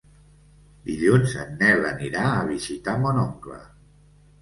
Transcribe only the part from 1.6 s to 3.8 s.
Nel anirà a visitar mon oncle.